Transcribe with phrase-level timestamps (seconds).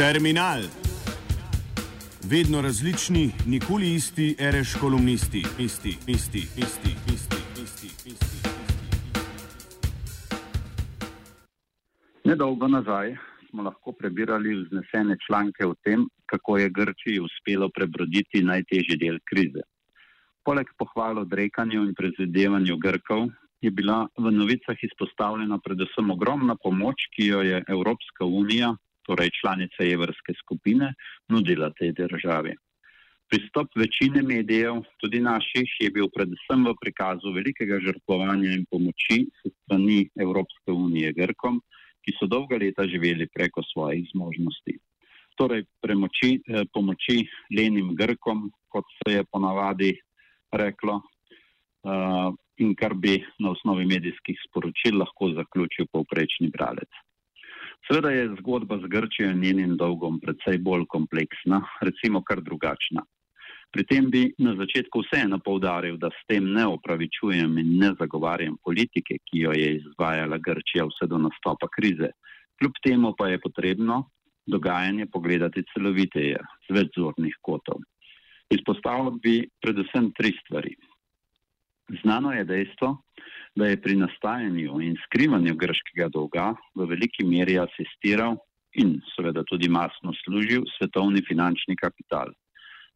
[0.00, 0.62] Terminal.
[2.30, 8.48] Vedno različni, nikoli isti, reš kolumnisti, isti, isti, isti, isti, isti, isti.
[12.24, 13.16] Nedolgo nazaj
[13.50, 19.62] smo lahko prebirali vznesene članke o tem, kako je Grčiji uspelo prebroditi najtežji del krize.
[20.44, 23.28] Poleg pohval odrekanju in prezidevanju Grkov
[23.60, 28.76] je bila v novicah izpostavljena predvsem ogromna pomoč, ki jo je Evropska unija,
[29.06, 30.92] torej članica evrske skupine,
[31.28, 32.54] nudila tej državi.
[33.30, 39.52] Pristop večine medijev, tudi naših, je bil predvsem v prikazu velikega žrtvovanja in pomoči s
[39.62, 41.60] strani Evropske unije Grkom,
[42.02, 44.74] ki so dolga leta živeli preko svojih zmožnosti.
[45.38, 47.22] Torej, premoči, eh, pomoči
[47.54, 49.94] lenim Grkom, kot se je ponavadi
[50.52, 51.00] reklo,
[51.84, 56.90] uh, in kar bi na osnovi medijskih sporočil lahko zaključil povprečni bralec.
[57.88, 63.02] Seveda je zgodba z Grčijo in njenim dolgom precej bolj kompleksna, recimo kar drugačna.
[63.70, 68.56] Pri tem bi na začetku vseeno povdaril, da s tem ne opravičujem in ne zagovarjam
[68.66, 72.10] politike, ki jo je izvajala Grčija vse do nastopa krize.
[72.58, 74.02] Kljub temu pa je potrebno
[74.46, 77.78] dogajanje pogledati celoviteje, z več zornih kotov.
[78.50, 80.74] Izpostavil bi predvsem tri stvari.
[82.02, 82.96] Znano je dejstvo,
[83.56, 88.36] da je pri nastajanju in skrivanju grškega dolga v veliki meri asistiral
[88.78, 92.30] in seveda tudi masno služil svetovni finančni kapital.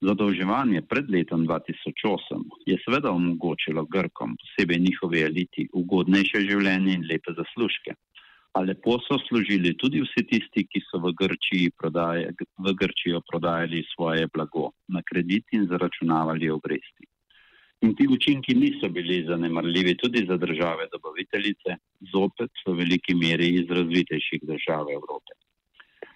[0.00, 7.36] Zadolževanje pred letom 2008 je seveda omogočilo Grkom, posebej njihovi eliti, ugodnejše življenje in lepe
[7.36, 7.94] zaslužke.
[8.56, 11.12] A lepo so služili tudi vsi tisti, ki so v,
[11.78, 17.06] prodaje, v Grčijo prodajali svoje blago na kredit in zaračunavali obresti.
[17.80, 21.76] In ti učinki niso bili zanemarljivi tudi za države dobaviteljice,
[22.12, 25.32] zopet v veliki meri iz razvitejših držav Evrope.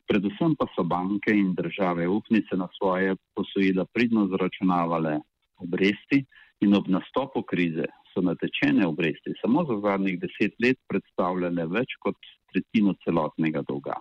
[0.09, 5.15] Predvsem pa so banke in države upnice na svoje posojila pridno zaračunavale
[5.57, 6.25] obresti
[6.61, 12.21] in ob nastopu krize so natečene obresti samo za zadnjih deset let predstavljale več kot
[12.53, 13.97] tretjino celotnega dolga.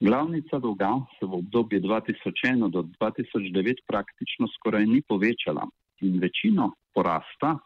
[0.00, 5.64] Glavnica dolga se v obdobju 2001 do 2009 praktično skoraj ni povečala,
[6.00, 7.56] in večino porasta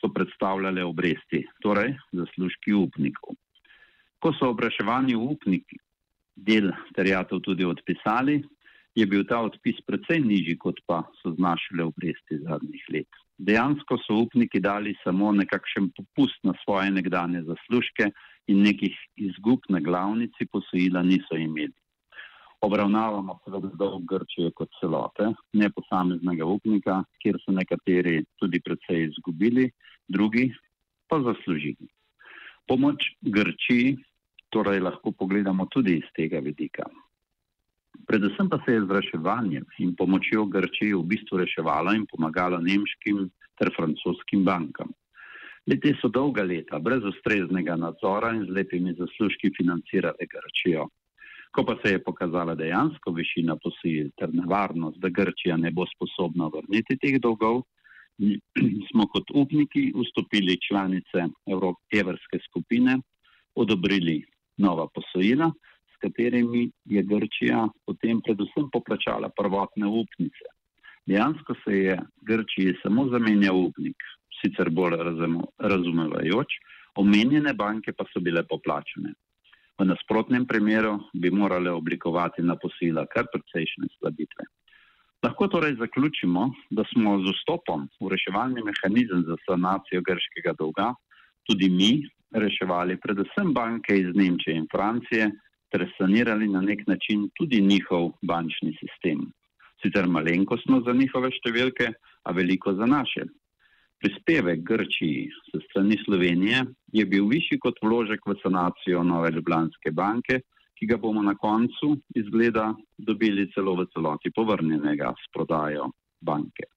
[0.00, 3.36] so predstavljale obresti, torej zaslužki upnikov.
[4.18, 5.78] Ko so obraševani upniki
[6.36, 8.42] del terjatev tudi odpisali,
[8.94, 13.22] je bil ta odpis precej nižji, kot pa so znašile obresti zadnjih let.
[13.38, 18.10] Dejansko so upniki dali samo nekakšen popust na svoje nekdanje zaslužke
[18.46, 21.74] in nekih izgub na glavnici posojila niso imeli
[22.64, 29.68] obravnavamo seveda dolg Grčije kot celote, ne posameznega upnika, kjer so nekateri tudi predvsej izgubili,
[30.08, 30.48] drugi
[31.08, 31.88] pa zaslužili.
[32.68, 33.96] Pomoč Grčiji
[34.54, 36.86] torej lahko pogledamo tudi iz tega vidika.
[38.08, 43.28] Predvsem pa se je z reševanjem in pomočjo Grčiji v bistvu reševala in pomagala nemškim
[43.58, 44.90] ter francoskim bankam.
[45.66, 50.88] Leti so dolga leta brez ustreznega nadzora in z lepimi zaslužki financirale Grčijo.
[51.54, 56.48] Ko pa se je pokazala dejansko višina posojil ter nevarnost, da Grčija ne bo sposobna
[56.50, 57.62] vrniti teh dolgov,
[58.90, 61.28] smo kot upniki vstopili članice
[62.00, 62.98] Evropske skupine,
[63.54, 64.24] odobrili
[64.58, 65.50] nova posojila,
[65.94, 70.50] s katerimi je Grčija potem predvsem poplačala prvotne upnice.
[71.06, 71.98] Dejansko se je
[72.30, 74.02] Grčiji samo zamenjal upnik,
[74.40, 74.96] sicer bolj
[75.58, 76.58] razumevajoč,
[76.96, 79.14] omenjene banke pa so bile poplačene.
[79.78, 84.46] V nasprotnem primeru bi morale oblikovati na posila kar precejšnje slabitve.
[85.24, 90.92] Lahko torej zaključimo, da smo z vstopom v reševalni mehanizem za sanacijo grškega dolga
[91.46, 91.92] tudi mi
[92.34, 95.30] reševali predvsem banke iz Nemčije in Francije
[95.70, 99.26] ter sanirali na nek način tudi njihov bančni sistem.
[99.82, 101.92] Sicer malenkostno za njihove številke,
[102.24, 103.26] a veliko za naše,
[104.04, 106.58] Prispevek Grčiji se strani Slovenije
[106.92, 110.40] je bil višji kot vložek v sanacijo Nove Ljubljanske banke,
[110.76, 112.66] ki ga bomo na koncu izgleda
[112.98, 115.86] dobili celo v celoti povrnjenega s prodajo
[116.20, 116.68] banke.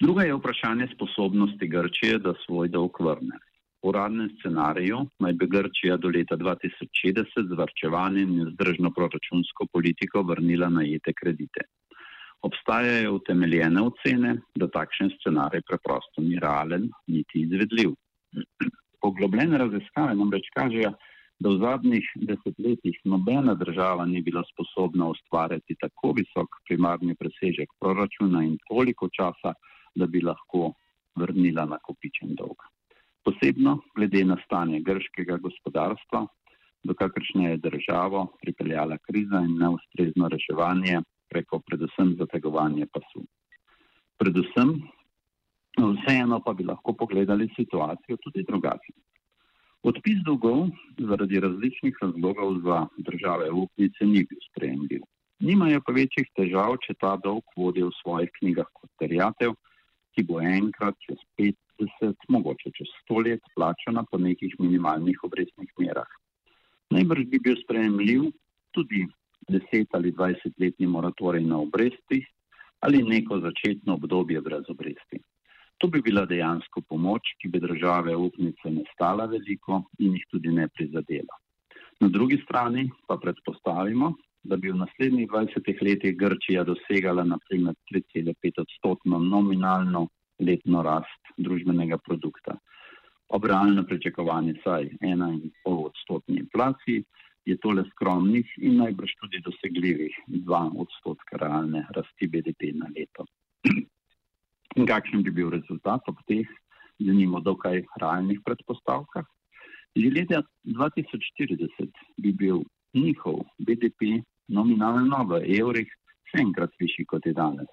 [0.00, 3.36] Druga je vprašanje sposobnosti Grčije, da svoj dolg vrne.
[3.84, 10.24] V uradnem scenariju naj bi Grčija do leta 2060 z vrčevanjem in zdržno proračunsko politiko
[10.32, 11.68] vrnila najete kredite.
[12.46, 17.94] Obstajajo utemeljene ocene, da takšen scenarij preprosto ni realen, niti izvedljiv.
[19.02, 20.92] Poglobljene raziskave namreč kažejo,
[21.38, 28.42] da v zadnjih desetletjih nobena država ni bila sposobna ustvarjati tako visok primarni presežek proračuna
[28.46, 29.54] in toliko časa,
[29.94, 30.72] da bi lahko
[31.18, 32.66] vrnila nakopičen dolg.
[33.24, 36.26] Posebno glede na stanje grškega gospodarstva,
[36.86, 43.24] do kakršne je državo pripeljala kriza in neustrezno reševanje preko predvsem zategovanja pasu.
[44.18, 44.72] Predvsem,
[45.78, 48.92] vseeno pa bi lahko pogledali situacijo tudi drugače.
[49.86, 50.66] Odpis dolgov
[50.98, 55.04] zaradi različnih razlogov za države upnice ni bil sprejemljiv.
[55.40, 59.54] Nimajo pa večjih težav, če ta dolg vodi v svojih knjigah kot terjatev,
[60.14, 66.10] ki bo enkrat čez 50, mogoče čez 100 let plačana po nekih minimalnih obrestnih merah.
[66.90, 68.26] Najbrž bi bil sprejemljiv
[68.74, 69.06] tudi
[69.48, 72.24] 10 ali 20 letni moratorij na obresti
[72.80, 75.18] ali neko začetno obdobje brez obresti.
[75.78, 80.52] To bi bila dejansko pomoč, ki bi države upnice ne stala veliko in jih tudi
[80.54, 81.38] ne prizadela.
[82.00, 84.12] Na drugi strani pa predpostavimo,
[84.42, 90.08] da bi v naslednjih 20 letih Grčija dosegala naprimer 3,5 odstotno nominalno
[90.38, 92.56] letno rast družbenega produkta.
[93.28, 95.50] Ob realno pričakovanje saj 1,5
[95.90, 97.04] odstotni inflaciji
[97.48, 103.24] je tole skromnih in najbrž tudi dosegljivih 2 odstotka realne rasti BDP na leto.
[104.76, 106.48] In kakšen bi bil rezultat ob teh,
[107.00, 109.24] zanimivo, dokaj realnih predpostavkah?
[109.96, 111.88] Že leta 2040
[112.22, 112.62] bi bil
[112.94, 115.88] njihov BDP nominalno v evrih
[116.28, 117.70] še enkrat višji kot je danes.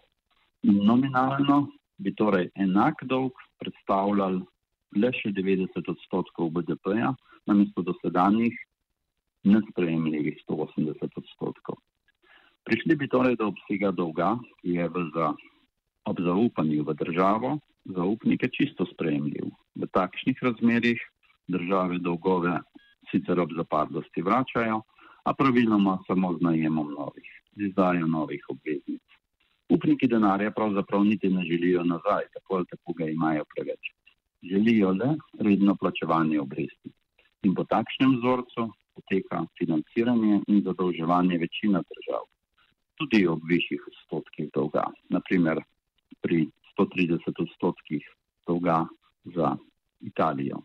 [0.63, 1.65] Nominalno
[1.99, 4.39] bi torej enak dolg predstavljal
[4.95, 7.11] le še 90 odstotkov BDP-ja,
[7.45, 8.55] namesto dosedanjih
[9.45, 11.77] nesprejemljivih 180 odstotkov.
[12.65, 15.33] Prišli bi torej do obsega dolga, ki je v za
[16.05, 19.53] ob zaupanju v državo zaupnike čisto sprejemljiv.
[19.75, 21.01] V takšnih razmerih
[21.47, 22.57] države dolgove
[23.11, 24.81] sicer ob zapadlosti vračajo,
[25.25, 29.01] a praviloma samo z najemom novih, z izdajo novih obveznic.
[29.69, 33.93] Upniki denarja pravzaprav niti ne želijo nazaj, tako ali tako ga imajo preveč.
[34.43, 36.89] Želijo le redno plačevanje obresti.
[37.43, 42.27] In po takšnem vzorcu poteka financiranje in zadolževanje večina držav,
[42.99, 44.85] tudi ob višjih odstotkih dolga.
[45.09, 45.61] Naprimer,
[46.21, 46.47] pri
[46.77, 48.07] 130 odstotkih
[48.47, 48.85] dolga
[49.35, 49.55] za
[50.01, 50.61] Italijo.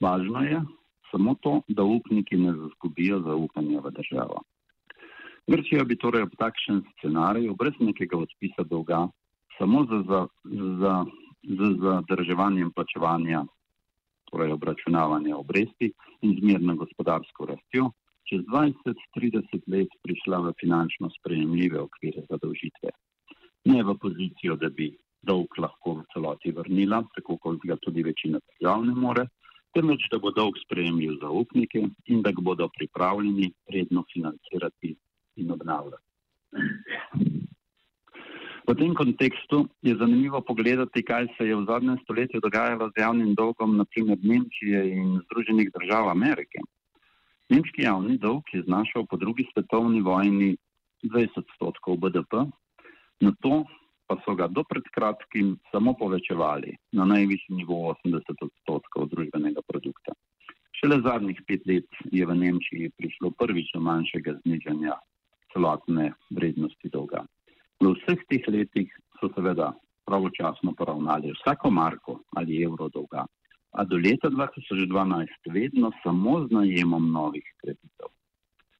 [0.00, 0.60] Važno je
[1.10, 4.42] samo to, da upniki ne zaskubijo zaupanja v državo.
[5.46, 9.06] Grčija bi torej ob takšnem scenariju, brez nekega odpisa dolga,
[9.58, 10.20] samo za, za,
[10.80, 10.94] za,
[11.60, 13.44] za zadrževanjem plačevanja,
[14.36, 15.88] torej obračunavanja obresti
[16.20, 17.90] in zmerno gospodarsko rastjo,
[18.28, 22.92] čez 20-30 let prišla v finančno sprejemljive okvire zadolžitve
[23.66, 24.92] ne v pozicijo, da bi
[25.26, 29.26] dolg lahko v celoti vrnila, tako kot ga tudi večina držav ne more,
[29.74, 34.94] temveč da bo dolg sprejemljiv za upnike in da ga bodo pripravljeni redno financirati
[35.42, 36.04] in obnavljati.
[38.66, 43.34] V tem kontekstu je zanimivo pogledati, kaj se je v zadnjem stoletju dogajalo z javnim
[43.34, 46.58] dolgom, naprimer Nemčije in Združenih držav Amerike.
[47.48, 50.56] Nemški javni dolg je znašal po drugi svetovni vojni
[51.06, 52.50] 20 odstotkov BDP,
[53.20, 53.64] Na to
[54.06, 60.12] pa so ga do pred kratkim samo povečevali na najvišji nivo 80 odstotkov družbenega produkta.
[60.76, 64.98] Šele zadnjih pet let je v Nemčiji prišlo prvič do manjšega znižanja
[65.52, 67.24] celotne vrednosti dolga.
[67.80, 68.88] V vseh teh letih
[69.20, 69.72] so seveda
[70.06, 73.26] pravočasno poravnali vsako marko ali evro dolga,
[73.72, 78.10] a do leta 2012 vedno samo z najemom novih kreditov.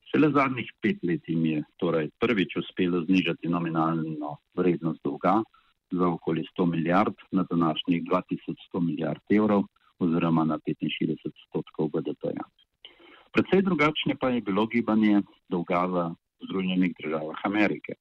[0.09, 5.43] Šele zadnjih pet let jim je torej prvič uspelo znižati nominalno vrednost dolga
[5.91, 9.63] za okoli 100 milijard na današnjih 2100 milijard evrov
[9.99, 12.45] oziroma na 65 odstotkov BDP-ja.
[13.33, 16.09] Predvsej drugačne pa je bilo gibanje dolga v
[16.49, 18.01] Združenih državah Amerike.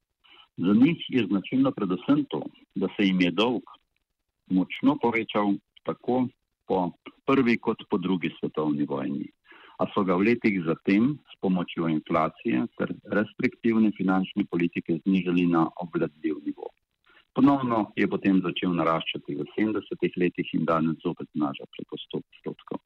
[0.58, 2.42] Za njih je značilno predvsem to,
[2.76, 3.64] da se jim je dolg
[4.50, 6.28] močno povečal tako
[6.68, 6.92] po
[7.26, 9.32] prvi kot po drugi svetovni vojni
[9.80, 15.68] a so ga v letih zatem s pomočjo inflacije ter restriktivne finančne politike znižali na
[15.84, 16.72] obvladljiv nivo.
[17.36, 22.80] Ponovno je potem začel naraščati v 70-ih letih in danes zopet znaša preko 100 odstotkov.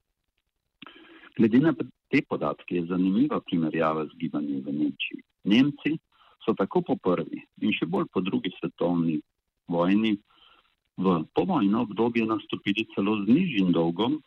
[1.37, 1.73] Glede na
[2.09, 5.21] te podatke je zanimiva primerjava z gibanjem v Nemčiji.
[5.45, 5.99] Nemci
[6.45, 9.19] so tako po prvi in še bolj po drugi svetovni
[9.67, 10.17] vojni
[10.99, 14.19] v povojno obdobje nastopili celo z nižjim dolgom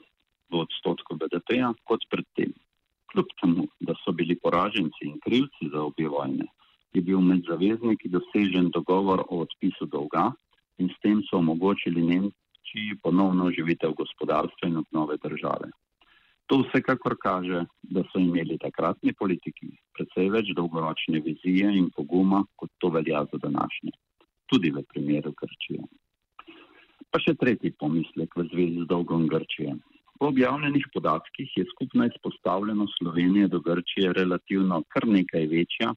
[0.53, 2.53] v odstotku BDP-ja kot predtem.
[3.13, 6.49] Kljub temu, da so bili poraženci in krivci za obje vojne,
[6.97, 10.31] je bil med zavezniki dosežen dogovor o odpisu dolga
[10.81, 15.69] in s tem so omogočili Nemčiji ponovno oživitev gospodarstva in obnove države.
[16.53, 22.69] To vsekakor kaže, da so imeli takratni politiki predvsej več dolgoročne vizije in poguma, kot
[22.77, 23.93] to velja za današnje,
[24.53, 25.81] tudi v primeru Grčije.
[27.09, 29.79] Pa še tretji pomislek v zvezi z dolgom Grčije.
[30.21, 35.95] Po objavljenih podatkih je skupna izpostavljenost Slovenije do Grčije relativno kar nekaj večja,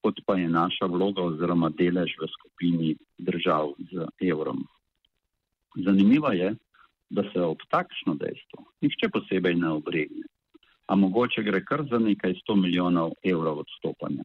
[0.00, 4.64] kot pa je naša vloga oziroma delež v skupini držav z evrom.
[5.76, 6.54] Zanimivo je,
[7.14, 10.26] da se ob takšno dejstvo nihče posebej ne obregne,
[10.90, 14.24] a mogoče gre kar za nekaj sto milijonov evrov odstopanja.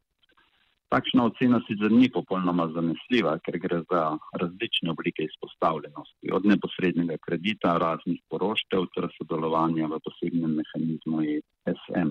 [0.90, 4.00] Takšna ocena sicer ni popolnoma zanesljiva, ker gre za
[4.42, 12.10] različne oblike izpostavljenosti, od neposrednega kredita, raznih poroštev ter sodelovanja v posebnem mehanizmu ESM.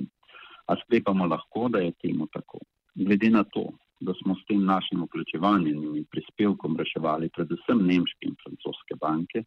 [0.71, 2.63] A sklepamo lahko, da je temu tako.
[2.95, 3.65] Glede na to,
[4.00, 9.43] da smo s tem našim vključevanjem in prispevkom reševali predvsem nemške in francoske banke,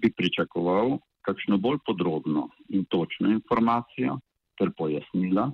[0.00, 4.18] bi pričakoval kakšno bolj podrobno in točno informacijo
[4.58, 5.50] ter pojasnila,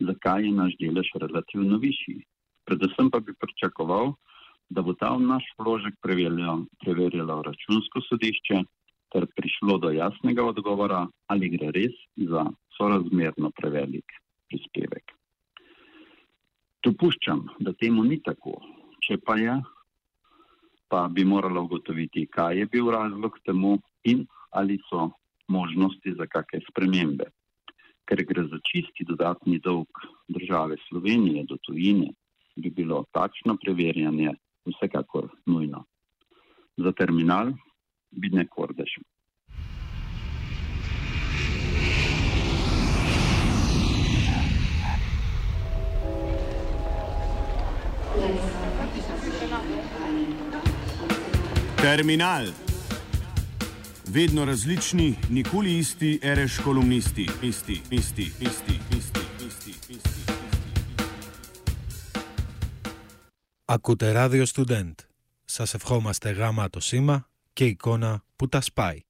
[0.00, 2.22] zakaj je naš delež relativno višji
[2.64, 4.14] Predvsem pa bi pričakoval,
[4.72, 8.62] da bo ta naš vložek preverjalo računsko sodišče
[9.12, 12.46] ter prišlo do jasnega odgovora, ali gre res za
[12.76, 14.16] sorazmerno prevelik
[14.48, 15.12] prispevek.
[16.84, 18.56] Dopuščam, da temu ni tako.
[19.04, 19.54] Če pa je,
[20.88, 25.10] pa bi moralo ugotoviti, kaj je bil razlog temu in ali so
[25.48, 27.30] možnosti za kakšne spremembe.
[28.08, 29.88] Ker gre za čisti dodatni dolg
[30.28, 32.10] države Slovenije do tujine,
[32.56, 34.34] bi bilo takšno preverjanje
[34.68, 35.84] vsekakor nujno.
[36.76, 37.52] Za terminal
[38.10, 38.98] bi ne kordež.
[51.84, 52.46] Terminal.
[54.08, 60.32] Vedno različni, nikoli isti, reš kolumnisti, isti, isti, isti, isti, isti, isti.
[63.64, 64.94] Ακούτε ράδιο Student.
[65.44, 69.00] Σας ευχόμαστε γάμα το σήμα και εικόνα που τα σπάει.